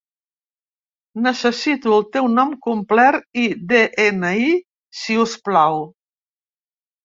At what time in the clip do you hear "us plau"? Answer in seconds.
5.29-5.83